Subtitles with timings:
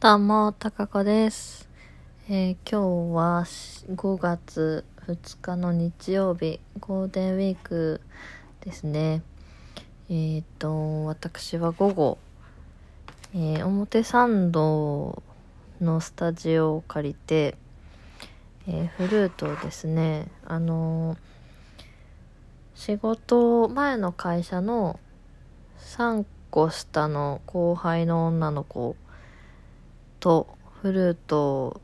[0.00, 1.68] どうも、たかこです。
[2.28, 3.42] えー今日は
[3.96, 8.00] 5月2日の日曜日、ゴールデンウィーク
[8.60, 9.22] ですね。
[10.08, 12.18] えっ、と、私は午後、
[13.34, 15.20] えー表参道
[15.80, 17.56] のスタジオを借りて、
[18.68, 21.16] えフルートをですね、あの
[22.76, 25.00] 仕事前の会社の
[25.80, 28.94] 3個下の後輩の女の子
[30.20, 31.80] とフルート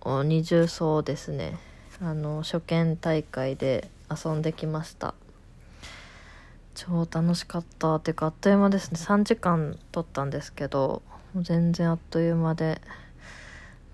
[0.00, 1.58] を二重奏ですね。
[2.00, 5.14] あの初見大会で遊んできました。
[6.74, 8.98] 超楽しかったっていうかあっという間ですね。
[8.98, 11.02] 3時間撮ったんですけど
[11.36, 12.80] 全然あっという間で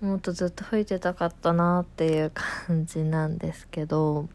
[0.01, 4.29] もっとずっと吹いてたかったなっていう感じなんですけど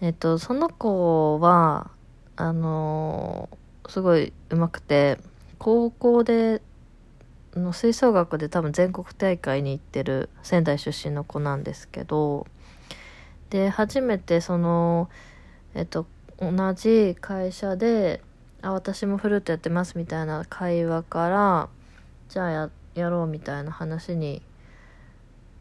[0.00, 1.90] えっとその子は
[2.34, 3.48] あの
[3.88, 5.18] すごい上手くて
[5.58, 6.60] 高校で
[7.58, 12.46] の吹奏楽で多分全国大会に行ってる仙台出身の子なんですけど
[13.50, 15.08] で初めてその
[15.74, 16.06] えっと
[16.38, 18.22] 同じ会社で
[18.62, 21.68] 「あ私もフルートやってます」みたいな会話から
[22.28, 24.42] じゃあややろうみたいな話に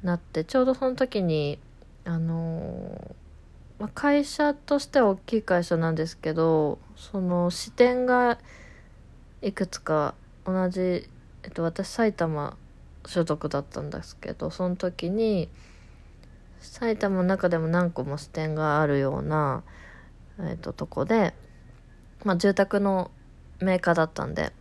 [0.03, 1.59] なってちょうどその時に
[2.05, 3.15] あの
[3.79, 8.37] まあ会社としては大きい会社なんですけどその支店が
[9.41, 10.15] いくつか
[10.45, 11.09] 同じ、
[11.45, 12.57] えっと、私埼玉
[13.05, 15.47] 所属だったんですけどその時に
[16.59, 19.63] 埼玉の中でも何個も支店があるような、
[20.39, 21.35] えっと、とこで、
[22.23, 23.11] まあ、住宅の
[23.59, 24.53] メーカーだったんで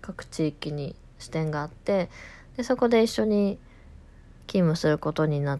[0.00, 2.08] 各地域に支店があって
[2.56, 3.58] でそこで一緒に
[4.46, 5.58] 勤務することにな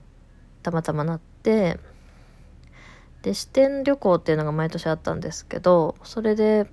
[0.62, 1.80] たまたまなって
[3.22, 6.70] で支店旅行っていうのが毎年あったんですけどそれで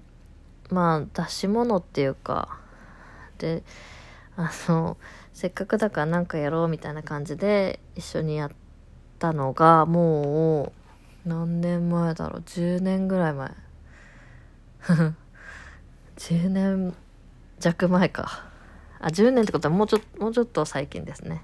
[0.69, 2.59] まあ出し物っていうか
[4.35, 4.97] あの
[5.33, 8.51] せっかくだからなんかやろうみたいな感じで一緒にやっ
[9.19, 10.71] たのがも
[11.25, 12.41] う何年前だろう。
[12.41, 13.51] 10年ぐらい前。
[16.15, 16.95] 10年
[17.59, 18.45] 弱前か。
[18.99, 21.43] あ10年ってことはもうちょもうちょっと最近ですね、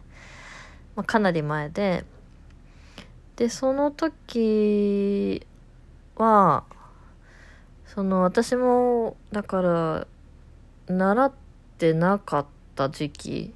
[0.95, 2.05] まあ、かなり前で。
[3.35, 5.45] でその時
[6.15, 6.63] は
[7.85, 10.07] その私もだから
[10.87, 11.33] 習っ
[11.83, 12.45] てなかっ
[12.75, 13.53] た時期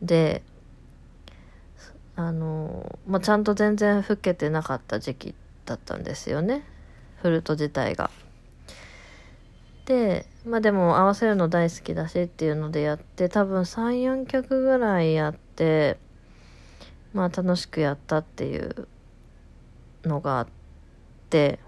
[0.00, 0.42] で
[2.16, 5.34] あの、まあ、ちゃんと全然吹けてなかった時期
[5.66, 6.64] だったんですよね
[7.20, 8.10] フルート自体が。
[9.84, 15.98] でまあでも合わせるの大好きだしっていうのでやって多分34曲ぐらいやって
[17.12, 18.88] まあ楽しくやったっていう
[20.04, 20.48] のがあっ
[21.28, 21.58] て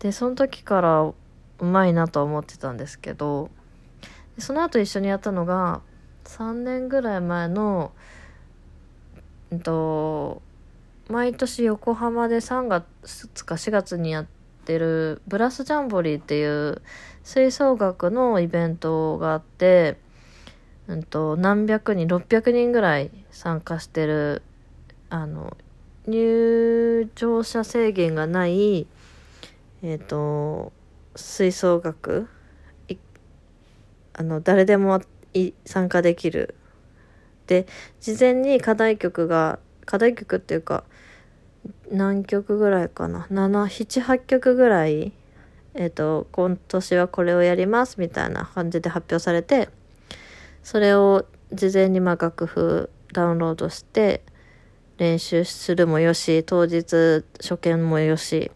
[0.00, 1.10] でその時から
[1.60, 3.50] うまいなと思ってたんですけど
[4.38, 5.82] その後一緒にやったのが
[6.24, 7.92] 3年ぐらい前の
[9.50, 10.42] うんと
[11.08, 14.26] 毎年横浜で3月か4月にやっ
[14.64, 16.82] てるブラスジャンボリーっていう
[17.24, 19.98] 吹奏楽のイベントがあって
[20.86, 24.42] うんと何百人600人ぐらい参加してる
[25.08, 25.56] あの
[26.06, 28.86] 入場者制限がない
[29.82, 30.72] えっ、と
[31.16, 32.28] 吹奏楽？
[34.12, 35.00] あの誰でも
[35.64, 36.54] 参加できる。
[37.46, 37.66] で
[38.00, 40.84] 事前に課題曲が課題曲っていうか
[41.90, 45.12] 何曲ぐらいかな？778曲ぐらい
[45.74, 49.68] えっ、と今年はこれをやりますみたいな感じで発表されて
[50.62, 54.22] それを事前にま楽譜ダウンロードして
[54.98, 58.50] 練習するもよし当日初見もよし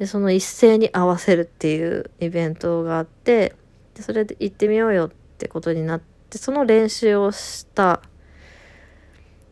[0.00, 3.54] でその一斉に合わせるっていうイベントがあって
[3.94, 6.00] でそれで行ってみようよってことになっ
[6.30, 8.00] てその練習をした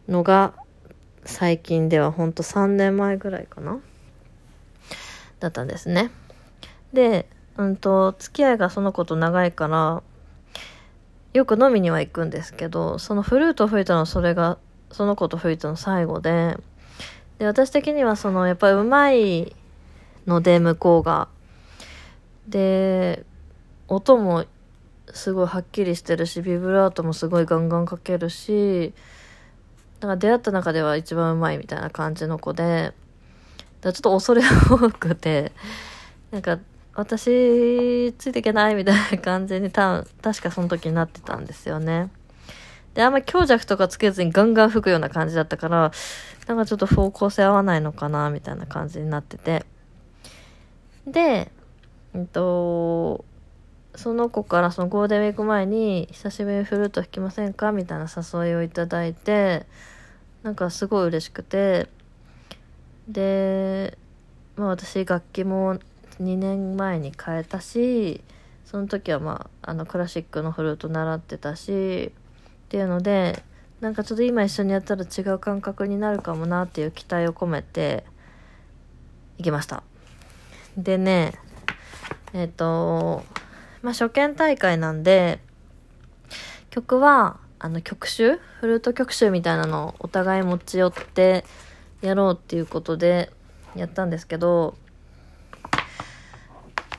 [0.09, 0.55] のが
[1.25, 3.79] 最近ではほんと3年前ぐらいかな
[5.39, 6.11] だったんですね。
[6.93, 10.03] で、うんと、付き合いがその子と長いから、
[11.35, 14.59] よく飲みには行くんですけど、そのフルート吹いたのそれが、
[14.91, 16.57] その子と吹いたの最後で、
[17.39, 19.55] で、私的にはその、やっぱりうまい
[20.29, 21.29] ので、向こうが。
[22.47, 23.25] で、
[23.89, 24.45] 音も
[25.13, 28.93] すごいはっきりしてるし、ビブラートもすごいガンガンかけるし、
[30.01, 32.93] だから出会った中では一番うまいみたいな感じの子で、
[33.81, 35.53] だちょっと恐れ多くて、
[36.31, 36.59] なんか、
[36.95, 42.11] 私、ついていけないみたいな感じにた確かその時になってたんですよね。
[42.95, 45.93] で、あんま強弱とかつけずにガンガン吹くような感じだったから、
[46.49, 49.65] なんかちょっと方向性合わないのかな、みたいな感じになってて。
[51.11, 51.51] で、
[52.15, 53.25] えっと、
[53.95, 59.67] その子からそのゴールデンウィーク前に「久しぶりにフルート弾きませんか?」みたいな誘いをいただいて
[60.43, 61.89] なんかすごい嬉しくて
[63.09, 63.99] で
[64.57, 65.79] まあ私楽器も
[66.21, 68.23] 2年前に変えたし
[68.65, 73.43] その時はまああのクラシックのフルート習ってたしっていうので
[73.81, 78.05] なんかちょっと今一緒にやったら違う感覚になるかもなっていう期待を込めて
[79.39, 79.83] 行きました
[80.77, 81.33] でね
[82.33, 83.25] えっ、と
[83.83, 85.41] まあ初見大会なんで
[86.71, 88.39] 曲はあの曲集？
[88.61, 91.45] フルート曲集みたいなのをお互い持ち寄って
[92.03, 93.33] やろうっていうことで
[93.75, 94.77] やったんですけど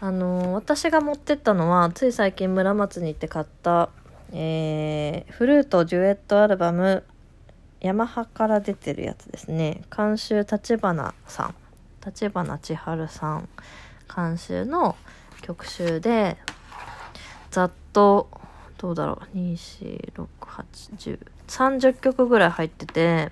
[0.02, 3.90] あの私が持ってったのはつい最近村松に行って買った
[4.32, 7.04] えー、フルートデュエットアルバム
[7.82, 9.82] ヤマハから出てるやつですね。
[9.96, 11.56] 監修立花さん。
[12.06, 13.48] 立花千春さん
[14.14, 14.98] 監修の
[15.42, 16.38] 曲集で
[17.52, 18.30] ざっと
[18.78, 23.32] どうだろう2468030曲ぐらい入ってて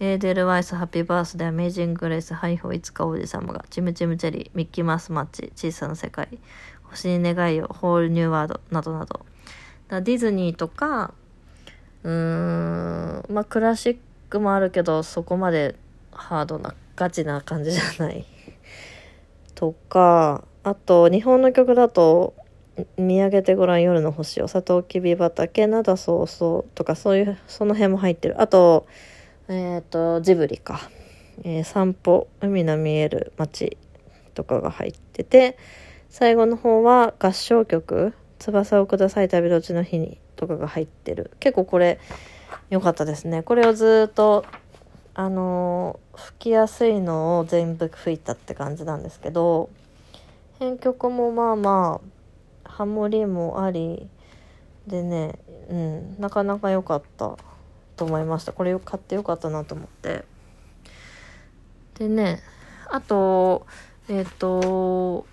[0.00, 6.38] エーデルワイス、ハッピーバースデー、アメージング・グレース、ハイホー、いつか王子様が、チムチムチェリー、ミッキーマウスマッチ、小さな世界、
[6.84, 9.26] 星に願いを、ホールニューワード、などなど、
[9.90, 11.12] だディズニーとか
[12.04, 13.98] うーんまあクラシッ
[14.30, 15.74] クもあるけどそこまで
[16.12, 18.26] ハードなガチな感じじゃない。
[19.56, 22.34] とかあと日本の曲だと
[22.98, 28.38] 「見上げてごらん夜の星をサトウキビ畑灘そうそう」とかそういうその辺も入ってる。
[28.38, 28.86] あと
[29.48, 30.90] えっ、ー、とジブリか、
[31.42, 33.78] えー、散歩海の見える街
[34.34, 35.56] とかが入ってて
[36.10, 41.30] 最後の方は合唱曲翼をください旅立ちの日にとかが入ってる。
[41.40, 41.98] 結構これ
[42.68, 43.42] 良かったですね。
[43.42, 44.44] これをずっと
[45.20, 49.68] あの吹きやすいのを全部吹いたって感じなんですけど
[50.58, 52.00] 編曲もまあま
[52.64, 54.08] あハモリもあり
[54.86, 55.38] でね
[55.68, 57.36] うんなかなか良かった
[57.98, 58.54] と思いました。
[58.54, 60.24] これ買ってよかったなと思って。
[61.98, 62.40] でね
[62.88, 63.66] あと
[64.08, 65.26] えっ、ー、と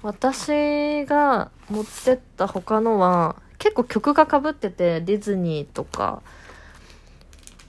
[0.00, 6.22] 私が持ってった他のは結構曲がかぶっててディズニーとか。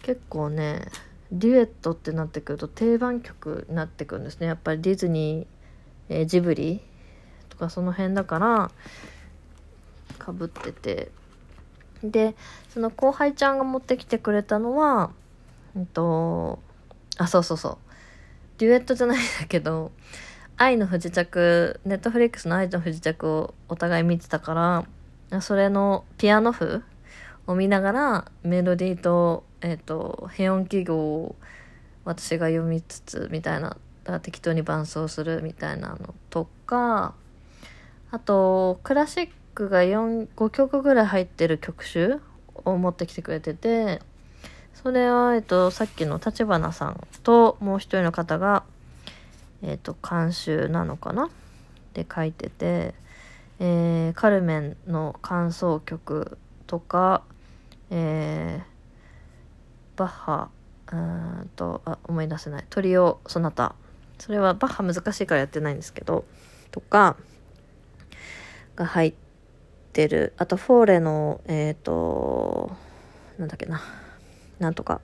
[0.03, 0.85] 結構ね
[1.31, 4.47] デュエットってなってくると定番曲になってくるんですね。
[4.47, 6.81] やっぱりディズニー、えー、ジブリ
[7.49, 8.71] とかその辺だから
[10.19, 11.11] かぶってて。
[12.03, 12.35] で
[12.69, 15.09] その後輩ちゃんが持ってきてくれたのは
[15.75, 16.59] うんと
[17.17, 17.77] あそうそうそう。
[18.59, 19.91] デュエットじゃないんだけど
[20.57, 24.85] 愛の不時着ネットフリックスの愛の不時着をお互い見てたか
[25.31, 26.83] らそれのピアノ譜
[27.47, 31.35] を見ながらメロディーと,、えーと、変音記号を
[32.05, 37.13] 私が読みつつみたいなだ適当に伴奏するみたいなのとか
[38.11, 42.19] あとクラシックが5曲ぐらい入ってる曲集
[42.63, 44.01] を持ってきてくれてて
[44.73, 48.63] それは、えっと、さっきの立花さんともう一人の方が
[49.63, 51.29] えっ、と監修なのかな？
[51.95, 52.93] で書いてて、
[53.59, 56.37] えー、カルメンの感想曲
[56.67, 57.23] とか、
[57.89, 58.76] えー、
[59.97, 60.49] バッハ
[60.93, 62.65] うんとあ思い出せない。
[62.69, 63.75] トリオソナタ。
[64.19, 66.25] それはバッハ難しいからやってないんですけど
[66.71, 67.17] とか
[68.75, 69.13] が入っ
[69.91, 70.33] てる。
[70.37, 72.71] あとフォーレのえっ、ー、と
[73.37, 73.81] なんだっけな。
[74.59, 75.01] なんとか。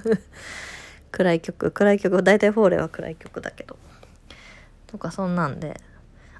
[1.12, 1.70] 暗い曲。
[1.70, 2.22] 暗い曲。
[2.22, 3.76] 大体フォーレは暗い曲だけど。
[4.86, 5.80] とかそんなんで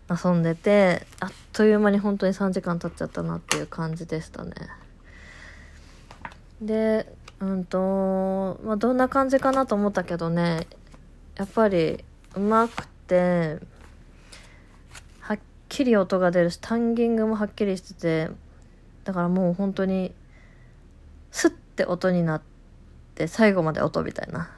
[0.09, 4.53] 遊んでてあっという間に本当に3時間経っちゃったなっていう感じでしたね。
[6.61, 10.67] でうんとまあどんな感じかなと思ったけどね
[11.37, 12.03] やっぱり
[12.35, 13.59] うまくて
[15.21, 18.31] はっきり音が出るしタンギングもはっきりしてて
[19.05, 20.13] だからもう本当に
[21.31, 22.43] スッて音になっ
[23.15, 24.51] て最後まで音みたいな。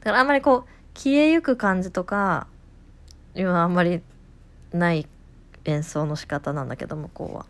[0.00, 2.46] だからあんまりこう消えゆく感じとか
[3.34, 4.00] 今あんまり
[4.72, 5.06] ない
[5.64, 7.46] 演奏の仕方なんだけど向こうは。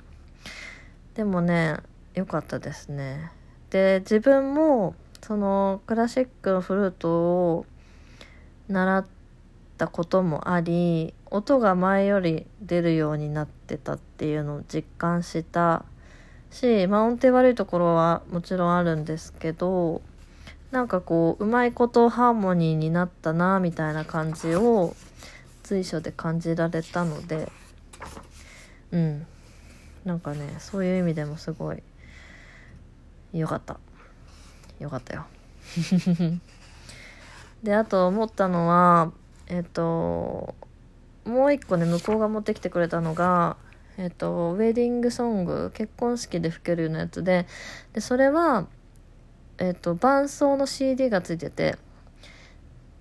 [1.14, 1.76] でもね
[2.14, 3.30] 良かったですね。
[3.74, 7.66] で自分もそのクラシックのフルートを
[8.68, 9.06] 習っ
[9.78, 15.84] たこともあり音が前より出るようになってたっていうのを実感した
[16.52, 20.02] し、まあ、音程悪いところはもちろんあるんですけど
[20.70, 24.94] なんかこううまいことハーモニーになったなみたいな感じを
[25.64, 27.50] 随所で感じられたので
[28.92, 29.26] うん。
[30.04, 31.82] なんかねそういう意味でもすごい
[33.34, 33.78] よかった。
[34.78, 35.26] よかったよ。
[37.62, 39.12] であと思ったのは
[39.46, 40.54] えっと
[41.24, 43.56] もう一個ね向こうが持ってきてくれたのが
[43.96, 47.46] えっ、とウェディングソング結婚式で吹けるようなやつで
[47.92, 48.66] でそれは
[49.58, 51.76] えっ、と伴奏の CD がついてて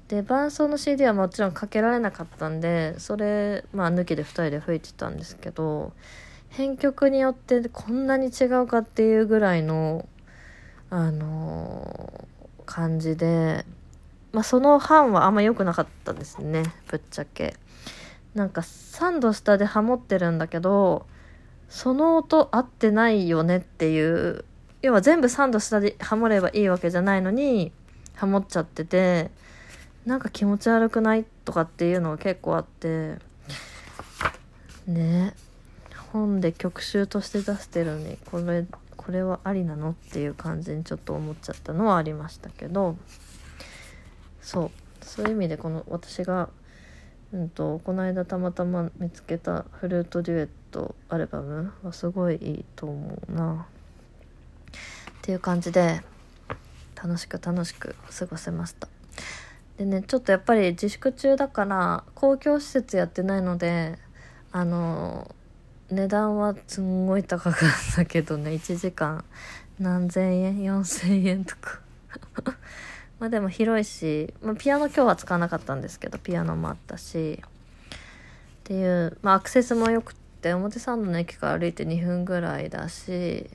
[0.08, 5.94] で伴奏の CD はもちろんかけられなかったんでそれまあ抜きで2人で吹いてたんですけど
[6.50, 10.08] 編曲によってこんなに違うかっていうぐらいの
[10.96, 12.34] あのー
[12.66, 13.66] 感じで、
[14.32, 17.56] まあ、その版はあんま良くなかったですねぶっちゃけ。
[18.34, 21.06] なんか3度下でハモってるんだけど
[21.70, 24.44] その音合ってないよねっていう
[24.82, 27.72] 要は全部3度下でハモればいいわけじゃないのに
[28.16, 29.30] ハモっちゃってて
[30.08, 33.18] なんか気持ち悪くないとかっていうのが結構あって
[34.88, 35.36] ね。
[36.12, 38.66] 本で曲集として出してるのにこれ
[39.06, 39.92] これはありなの？
[39.92, 42.96] っていう感じにちょっと思っちゃったのはありましたけど
[44.42, 44.72] そう。
[45.06, 46.50] そういう意味でこの私が
[47.34, 53.68] うんとこの間たまたま見つけたフルートデュエットアルバムはすごいいいと思うな。
[54.74, 54.76] っ
[55.22, 56.02] ていう感じで
[56.96, 58.88] 楽しく楽しく過ごせました。
[59.78, 63.98] でねちょっとやっぱり自粛中だから公共施設やってないので
[64.52, 65.34] あの
[65.90, 67.62] 値段はすんごい高かっ
[67.96, 68.52] たけどね。
[68.52, 69.24] 1時間
[69.80, 71.80] 何千円？4,000円とか。
[73.20, 77.42] まあでも広いし、まあ、ピアノ今日は使わなかったんですけどピアノもあったし。
[77.44, 83.50] っていう、まあ、アクセスも良くて表参道の駅から歩いて2分ぐらいだし。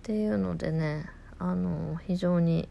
[0.00, 1.06] っていうのでね
[1.38, 2.68] あの非常に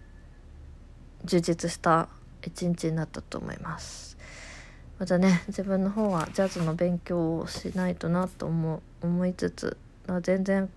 [1.26, 2.10] 充実した
[2.44, 4.18] 一日になったと思います。
[5.00, 9.78] またね自分の方はジャズの勉強をしないとなと思思いつつ
[10.22, 10.70] 全然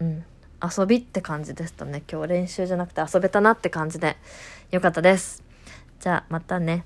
[0.00, 0.24] うん
[0.62, 2.02] 遊びって感じでしたね。
[2.10, 4.18] 今日練習じゃなくて遊べたなって感じで。
[4.70, 5.42] よかったです。
[6.00, 6.84] じゃあまたね。